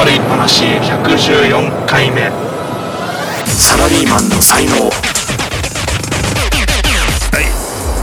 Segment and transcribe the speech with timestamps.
[0.00, 2.30] 悪い話114回目。
[3.46, 4.72] サラリーマンの才能。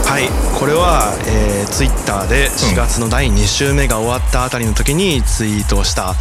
[0.06, 0.28] はい。
[0.56, 6.14] これは、えー、ツイッターで4月の第2週目が終わったあたりの時にツイートをした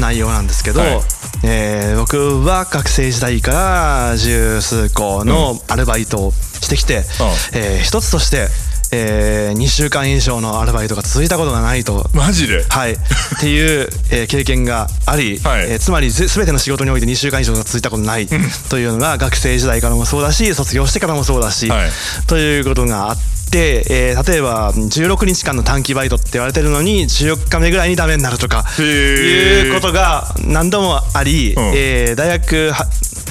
[0.00, 1.00] 内容なんですけど、はい。
[1.44, 7.04] えー僕は学生時代から十数個のアルバイトをしてきて、
[7.52, 8.48] えー一つとして、
[8.92, 12.08] え2週間以上のアルバイトが続いたことがないと。
[12.12, 12.64] マジで？
[12.68, 12.96] はい、っ
[13.40, 15.70] ていう、えー経験があり、はい。
[15.70, 18.26] えーつまりぜ全ての仕事において2週間以上が続いたことない。
[18.68, 21.90] というのが学生時代からもそうだし卒業してからもそうだし、はい。
[22.26, 23.16] ということがあっ
[23.50, 31.72] て、えー例えば16日間の短期バイトって言われてるのに14日目ぐらいにダメになるとかいうことが何度もあり、うん。
[31.74, 32.72] えー大学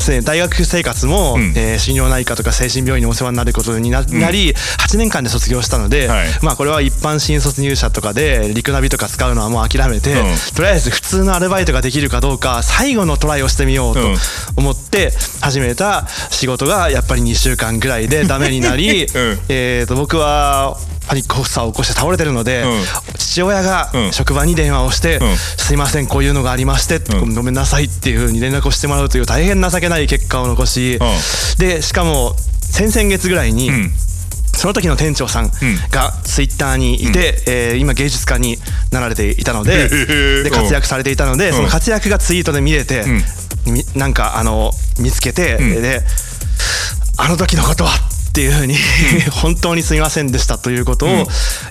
[0.01, 0.21] すね。
[0.21, 1.53] 大学生活も、ん。
[1.55, 6.27] えー心療内科とか精神病院にお世話になることにな,、なり8年間で卒業したので、はい。
[6.41, 10.35] まあこれは一般新卒入社とかでリクナビとか使うのはもう諦めて、うん。
[10.55, 14.17] とりあえず普通のアルバイトができるかどうか最後のトライをしてみようとうん。
[14.57, 19.39] 思って始めた仕事がやっぱり2週間ぐらいでダメになり、 うん。
[19.49, 20.77] えーと僕は
[21.09, 22.83] パニック発作を起こして倒れてるので、うん。
[23.17, 24.11] 父親がうん。
[24.13, 27.33] 職場に電話をしてうん「すいませんこういうのがありまして、うん。
[27.33, 30.99] ごめんなさい」っていうふうに連絡をしてもらうという大変情けない結果を残し、
[31.57, 33.91] でしかも先々月ぐらいに、うん。
[34.55, 35.51] その時の店長さん
[35.89, 38.59] がツイッターにいて、えー今芸術家に
[38.91, 39.87] なられていたので
[40.43, 41.53] で活躍されていたので、ん。
[41.53, 43.03] その活躍がツイートで見れて、
[43.65, 46.01] みなんかあの見つけて、で
[47.17, 47.91] あの時のことは
[48.29, 48.75] っていうふうに
[49.31, 51.09] 本当にすみませんでしたということを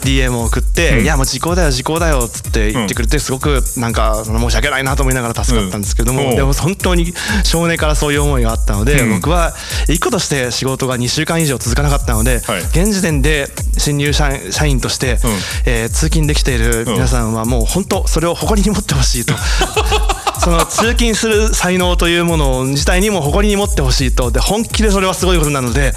[0.03, 6.37] DM を送って、いやもう時効だよ時効だよっつって言ってくれてすごくなんか申し訳ないなと思いながら助かったんですけども、うん。
[6.37, 7.15] でも本当に
[7.45, 9.15] 少年からそういう思いがあったので、うん。
[9.15, 9.55] 僕は
[9.89, 12.61] 一個として仕事が2週間以上続かなかったので、はい。
[12.61, 15.19] 現時点で新入社員社員として、
[15.65, 19.35] えー通勤できている皆さんはもう本当それを誇りに持ってほしいと。
[20.41, 24.31] その通勤する才能というもの自体にも誇りに持ってほしいと。
[24.31, 25.93] で本気でそれはすごいことなので、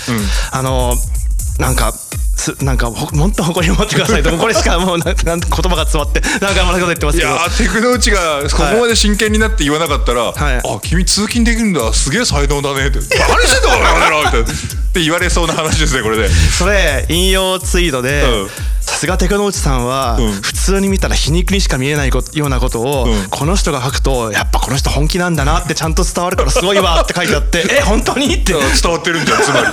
[0.51, 0.95] あの
[1.59, 1.93] なんか
[2.41, 4.31] すなんかほ本当誇りに持ってくださいと。
[4.31, 5.35] も うこれしかもうなん言葉
[5.75, 10.57] が詰まってなんかまりこと言ってますいけどやーテクノうちがここまで真剣になって言わなかったら「はい。
[10.57, 11.93] あ君通勤できるんだ。
[11.93, 14.47] すげえ才能だね」って「何してんだお前ら」みたいな。
[14.47, 16.29] って言われそうな話ですねこれで。
[16.57, 18.49] それ引用ツイートでうん
[19.01, 20.31] さすがテクノ内さんはうん。
[20.43, 23.29] 普通に見たら皮肉にしか見えないこようなことをうん。
[23.31, 27.81] この人が書くとやっぱこの人本気なんだなってちゃんと伝わるからすごいわって書いてあって え？
[27.81, 28.27] 本当に？
[28.27, 28.53] って。
[28.53, 29.65] 伝わってるんじゃんつまり。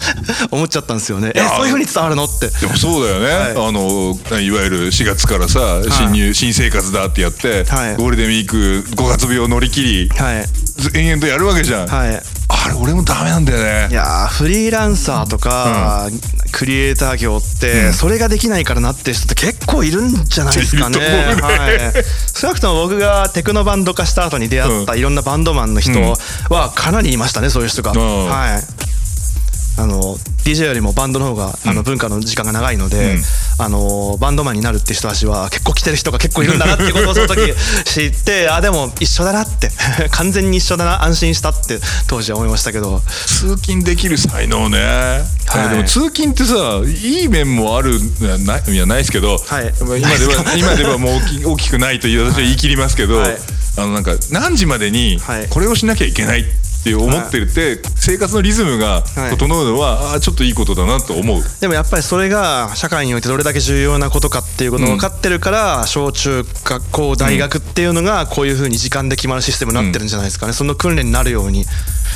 [0.50, 1.32] 思っちゃゃったんですよね。
[1.34, 1.48] えや。
[1.56, 2.48] そういう風に伝わるのって。
[2.48, 3.68] でもそうだよね、はい。
[3.68, 7.96] あのいわゆる4月からさ新入、新生活だってやって、はい。
[7.96, 8.56] ゴールデンウィーク
[8.94, 10.46] 5月病を乗り切り、はい。
[10.46, 12.16] ず延々とやるわけじゃん、はい。
[12.16, 12.22] あ
[12.70, 13.88] れ俺もダメなんだよね。
[13.90, 16.08] いやーフリーランサーとか、
[16.52, 20.98] クリエイター業って、それができないからなってる人って結構いるんじゃないですかね。
[20.98, 21.06] ね。
[21.40, 22.04] はい、
[22.34, 24.98] 少なくとも僕がテクノバンド化した後に出会ったうん。
[24.98, 26.00] いろんなバンドマンの人
[26.48, 27.92] はかなりいましたねそういう人が。
[27.92, 27.94] ん。
[27.96, 28.62] はい。
[29.80, 33.22] あの DJ よりもバンドの方が、あの文化の時間が長いので、うん
[33.62, 37.52] あのバンドマンになるって人たちは結構来てる人が結構いるんだなってことをその時
[37.84, 39.70] 知ってあでも一緒だなって。
[40.10, 43.02] 完全に一緒だな安心したって当時は思いましたけど。
[43.26, 44.78] 通勤できる才能ね、
[45.46, 45.68] はい。
[45.70, 46.54] でも通勤ってさ
[46.84, 47.98] いい面もある
[48.44, 49.72] ないいやないですけど、はい。
[49.80, 53.36] 今では今ではもう大き 大きくないという私は言い切りますけど、はい。
[53.76, 55.46] あのなんか何時までにはい。
[55.48, 56.59] これをしなきゃいけないって
[56.94, 59.30] 思ってるって、生活のリズムがはい。
[59.30, 61.42] 整うのは、ああちょっといいことだなと思う。
[61.60, 71.64] でもやっぱりそれが社会においてどれだけ重要なことかっていうことを分かってるから、小中学校大学っていうのがこういうふうに時間で決まるシステムになってるんじゃないですかね、その訓練になるように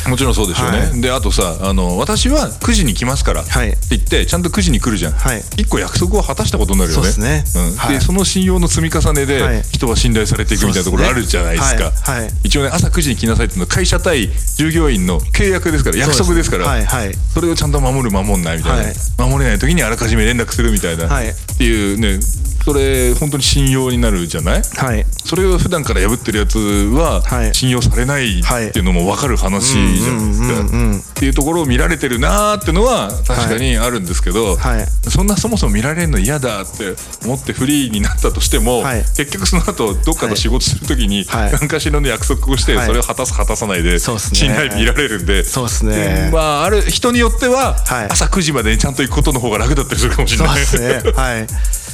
[0.08, 1.00] もちろんそうでしょうね、はい。
[1.00, 5.40] であとさあの私は9時に来ますからってはい言ってちゃんと9時に来るじゃん、はい。
[5.56, 7.10] 一個約束を果たしたことになるよね。
[7.10, 7.44] そね。
[7.70, 7.76] ん。
[7.76, 7.94] はい。
[7.94, 9.62] でその信用の積み重ねで、はい。
[9.62, 11.90] 人は信頼されていくみたいなところあるじゃないですか。
[11.90, 12.30] はいはい。
[12.44, 17.14] 一応ね朝9時に来なさいっていうのは会社対従業員の契約ですから約束ですからはいはい。
[17.32, 18.94] それをちゃんと守る守んないみたいな、はい。
[19.18, 21.28] 守れない時にあらかじめ連絡するみたいな、はい。
[21.28, 22.20] っていうね
[22.64, 24.62] それ本当に信用になるじゃない？
[24.62, 25.04] はい。
[25.24, 27.54] それを普段から破ってるやつははい。
[27.54, 31.10] 信用されないっていうのも分かる話じゃないですか。
[31.10, 34.86] っていうところを見られてるなーってのは確かにあるんですけど、はい。
[35.10, 36.94] そんなそもそも見られるの嫌だって
[37.24, 39.04] 思ってフリーになったとしても、はい。
[39.16, 41.52] 結局その後どっかの仕事する時にはい。
[41.52, 42.86] 何かしらの約束をしてはい。
[42.86, 45.44] それを果たす果たさないで信頼見られるんで。
[45.44, 46.30] そうですね。
[46.32, 48.06] まあ、ある人によってははい。
[48.06, 50.56] 朝9時までにちゃんと行くことの方が楽だったりするかもしれない。
[50.56, 51.12] ですね。
[51.12, 51.46] はい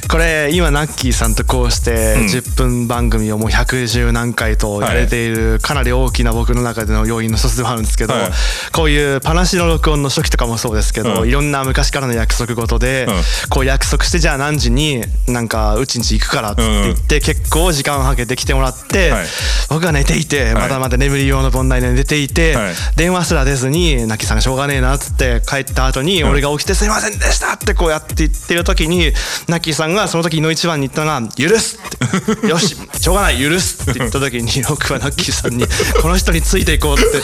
[0.08, 2.26] これ今ナッキーさんとこうしてうん。
[2.26, 8.30] 10分番組をもう110何回とやれているかなり大きな僕の中での要因の一つでもあるんですけど、はい。
[8.72, 11.28] こういうパナシの録音の初期とかもそうですけど、うん。
[11.28, 13.14] いろんな昔からの約束事で、うん。
[13.50, 19.26] こう約束してじゃあ何時になんかうちんち行くからって言って、結構時間をかけて来てもらって、はい。
[19.68, 22.74] 僕が寝ていてまだまだ眠り用の盆内で寝ていて、はい。
[22.96, 29.12] 電話すら出ずにナッキーさんがしょうがねえなっつって帰った後に俺が起きて「すいませんでした」ってこうやって言ってる時に
[29.48, 35.66] ナッキーさんがその時の一番に言ったのが「許す」って「よししょうがない許す」って言った時に僕はナッキーさんに
[36.00, 37.20] 「この人についていこう」って。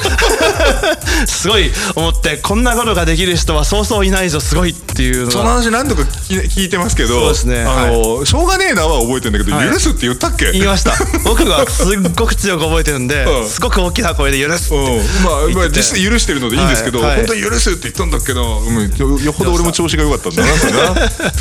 [1.26, 7.64] すごい思ってこんなことができる人はそうそういないぞすごいっていうその話何度か聞いてますけどそうですね。
[7.64, 10.52] あの、しょうがねえなは覚えてるんだけど、はい許すって言ったっけ？
[10.52, 10.92] 言いました。
[11.24, 13.48] 僕がすっごく強く覚えてるんでうん。
[13.48, 17.08] すごく大きな声で「許す」ってうん、まあ、まあ実際許してるのでいいんですけど、はい。
[17.08, 17.16] はい。
[17.18, 21.32] 本当に許すって言ったんだけど、うん、よよほど俺も調子が良かったんだなってな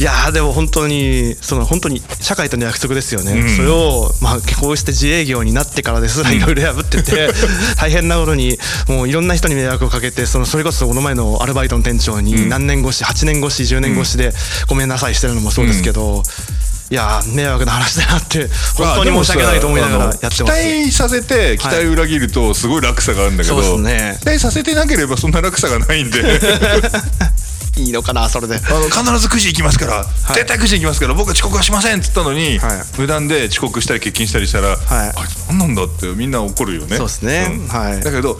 [0.00, 3.48] いやーでも本当にその本当に社会との約束ですよね、うん。
[3.50, 6.24] それをまあこうして自営業になってからです。
[6.24, 7.28] らいろいろ破ってて
[7.76, 8.58] 大変なことに
[8.88, 14.32] もういろんな人に迷惑をかけてそのそれこそこの前のアルバイトの店長に何年越し8年越し10年越しで
[14.68, 16.22] ごめんなさいしてるのもそうですけど、
[16.90, 20.42] いやー迷惑な話だなって本当に申し訳ないと思いながらやってます。
[20.42, 24.18] 期待させて期待を裏切るとすごい落差があるんだけど、そうですね。
[24.20, 26.20] 期待させてなければそんな落差がないんで
[27.84, 30.04] いいのかなそれであの必ず9時行きますから、
[30.34, 31.14] 絶対9時行きますから。
[31.14, 33.00] 僕は遅刻はしませんっつったのに、はい。
[33.00, 34.78] 無断で遅刻したり欠勤したりしたら、はい。
[34.88, 36.96] あいつ何なんだってみんな怒るよね。
[36.96, 37.60] そうですね。
[37.68, 38.00] はい。
[38.00, 38.38] だけど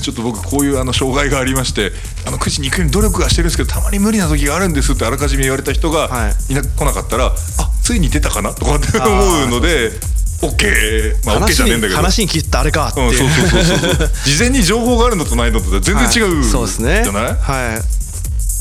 [0.00, 1.92] ちょっと僕こういうあの障害がありまして
[2.26, 6.52] あの9時に行くように努力はしてるんですけどたまに無理な時があるんですってあらかじめ言われた人がはい。
[6.52, 7.34] いな、来なかったらあ
[7.82, 8.54] ついに出たかな？
[8.54, 9.90] とかって思うので
[10.40, 11.88] OK まあ OK 話じゃねえんだけど。
[11.88, 14.10] に話に聞いたあれかってうん、いう、そうそうそうそうそう。
[14.24, 16.44] 事前に情報があるのとないのと全然違う、はい。
[16.44, 17.00] そうですね。
[17.04, 17.24] じゃない？
[17.24, 18.01] はい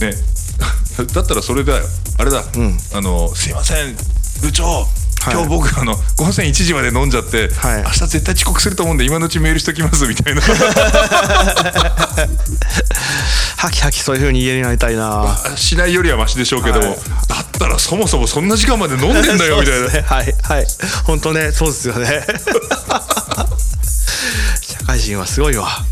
[0.02, 0.14] ね。
[1.14, 1.86] だったらそれだよ。
[2.18, 2.44] あれだ、ん。
[2.94, 3.96] あのすいません。
[4.42, 5.34] 部長はい。
[5.34, 7.84] 今日僕あの午前1時まで飲んじゃって、はい。
[7.84, 10.42] 明日絶対遅刻すると思うんで今のうちメールしときますみたいな。
[13.58, 15.38] ハキハキそういう風に言えるようになりたいな。
[15.56, 16.98] しないよりはマシでしょうけども、はい。
[17.28, 20.68] だったらそもそもそんな時間まで飲んでんだよ みたいな、ねはいはい。
[21.06, 22.26] 本当ねそうですよね。
[24.62, 25.86] 社会人はすごいわ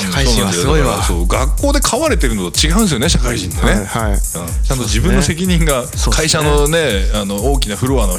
[0.00, 1.02] 社会人はすごいわ。
[1.02, 4.12] そう学校で飼われてるのと違うんですよね社会人ってね、はいはい。
[4.12, 4.18] うん。
[4.18, 8.14] ちゃんと自分の責任が会社のねあの大きなフロアの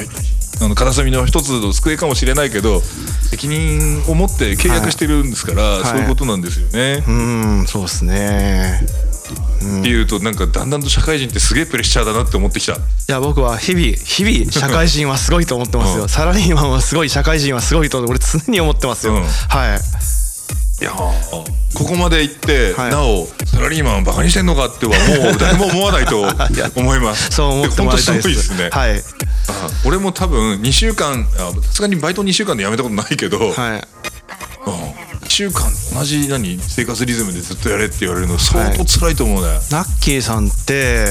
[0.60, 5.84] あの片隅の一つの机かもしれないけど責任を持って契約してるんですから、い。
[5.84, 7.02] そういうことなんですよね。
[7.06, 8.80] うんそうですね。
[9.80, 12.74] っていうとなんかだんだんと社会人ってすげえプレッシャーだなって思ってきた。
[12.74, 12.76] い
[13.08, 16.08] や僕は日々日々社会人はすごいと思ってますよ、うん。
[16.08, 19.22] サラリーマンはすごい社会人はすごいと俺常に思ってますよ、うん。
[19.22, 20.21] はい
[20.82, 21.62] いやー。
[21.74, 22.90] ここまで行って、はい。
[22.90, 26.20] なおサラリーマンをバカにしてんのかってはもう誰も 思わないと
[26.74, 27.30] 思います。
[27.30, 28.22] そう思ってもらいたいです。
[28.22, 28.70] 本当すごいですね。
[28.70, 28.98] はい。
[29.48, 33.48] あ俺も多分2週間あさすがにバイト2週間で辞めたことないけど、はい。
[33.50, 33.52] うん。
[35.22, 41.06] 1週間同じ何生活リズムでずっとやれって言われるの相当辛いと思うね、ナッキーさんって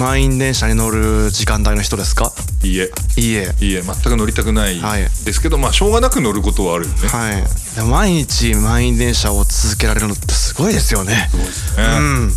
[0.00, 2.32] 満員電車に乗る時間帯の人ですか？
[2.64, 2.90] い、いえ。
[3.18, 3.54] いいえ。
[3.60, 3.82] いいえ。
[3.82, 5.02] 全く乗りたくないはい。
[5.02, 7.44] ですけど、まあしょうがなく乗ることはあるよね、はい。
[7.86, 11.12] 毎日満員電車を続けられるのってすごいですよね。
[11.12, 11.28] ね。
[11.76, 12.32] うん。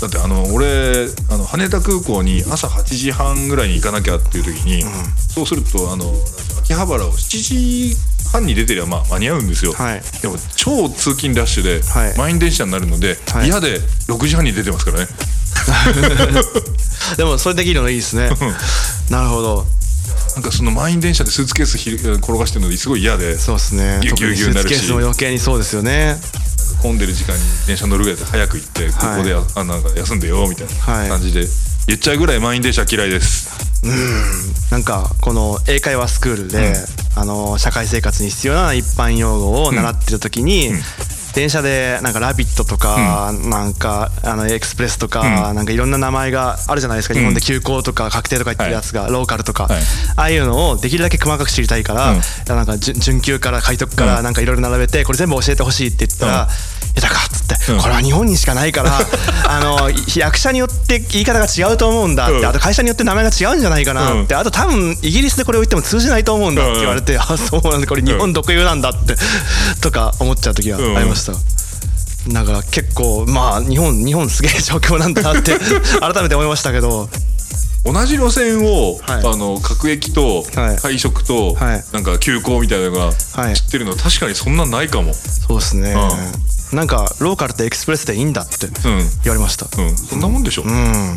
[0.00, 4.84] だってあの俺あの羽田空港に朝8時半ぐらいに行かなきゃっていう時に、
[5.28, 6.12] そうするとあの
[6.60, 7.96] 秋葉原を7時
[8.30, 10.02] 半に出てりゃまあ間に合うんですよ、はい。
[10.22, 12.16] でも超通勤ラッシュではい。
[12.18, 13.46] 満員電車になるので、はい。
[13.46, 15.06] 嫌で6時半に出てますからね
[17.16, 18.30] でもそれできるのいいですね。
[19.10, 19.66] なるほど。
[20.34, 23.98] なんかその満員電車でスーツケースひ転がしてるのすごい嫌でそうですね。
[24.02, 24.74] ぎゅうぎゅうになるし。
[24.74, 26.16] スーツケースも余計にそうですよね。
[26.82, 31.08] 混んでる時間に電車乗るぐらいで早く行ってここでや、あなんか休んでよみたいはい。
[31.08, 31.46] な感じで
[31.88, 33.48] 言っちゃうぐらい満員電車嫌いです。
[34.70, 36.74] なんかこの英会話スクールで、
[37.16, 40.72] あの社会生活に必要な一般用語を習ってる時に、
[41.38, 49.82] 電車でなんか「ラビット!」とか、なんかあのエクスプレスとか、なんかいろんな名前があるじゃないですか、日本で急行とか確定とか言ってるやつが、ローカルとか、はい。
[50.16, 52.20] ああいうのをできるだけ細かく知りたいから、うん。
[52.48, 56.48] なんか準準急から快特からなんかいろいろ並べてこれ全部教えてほしいって言ったら
[56.96, 57.80] うん「いやだから」っつって、うん。
[57.80, 58.98] これは日本にしかないから
[59.48, 62.46] あのい役者によって言い方が違うと思うんだって、うん。
[62.46, 69.16] あと会社によって名前が違うんじゃないかなって、あと多分イギリスでこれを言っても通じないと思うんだって言われて、あそうなんだこれ日本特有なんだって、
[69.80, 71.32] とか思っちゃう時がありました。
[72.28, 75.56] だから結構まあ日本日本すげえ状況なんだなって
[76.00, 77.08] 改めて思いましたけど。
[77.84, 79.20] 同じ路線を、はい。
[79.20, 80.76] あの各駅とはい。
[80.76, 81.84] 会食と、はい。
[81.92, 83.54] なんか急行みたいなのがはい。
[83.54, 85.14] 知ってるの確かにそんなんないかも。
[85.14, 85.94] そうですね、
[86.72, 88.72] なんかローカルってエクスプレスでいいんだってうん。
[89.24, 89.66] 言われました。
[89.80, 89.96] うん。
[89.96, 91.16] そんなもんでしょ、うん。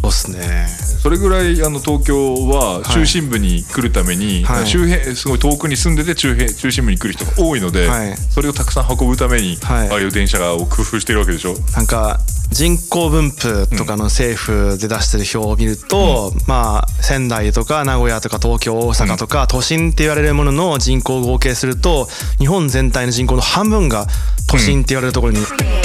[0.04, 0.68] うっすね。
[1.02, 4.66] それぐらいあの東京は中心部に来るために、はい。
[4.66, 8.16] 周辺すごい遠くに住んでて中辺中心部に来る人が多いので、はい。
[8.16, 9.90] それをたくさん運ぶために、はい。
[9.90, 11.54] ああいう電車を工夫してるわけでしょ。
[11.74, 24.06] なんか人口分布とかの政府で出してる表を見ると、まあ仙台とか名古屋とか東京大阪とか、都心って言われるものの人口を合計すると日本全体の人口の半分が
[24.48, 25.38] 都心って言われるところに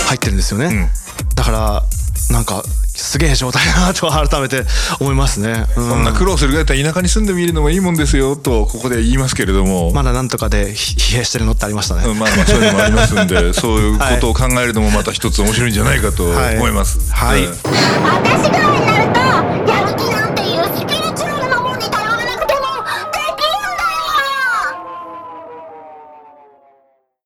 [0.07, 0.89] 入ってるんですよね、
[1.35, 1.83] だから
[2.31, 2.63] なんか
[2.95, 4.63] すげえ状態だなと改めて
[4.99, 5.89] 思いますね、うん。
[5.89, 16.99] そんな苦労するぐらいだったら田舎に住んでみるのがいいもんですよとここで言いますけれども、まだなんとかでひ疲弊してるのってありましたね、うんまあまあそういうのもありますんで そういうことを考えるのもまた一つ面白いんじゃないかと思います。
[17.11, 17.45] はい。
[17.45, 19.82] はいうん私が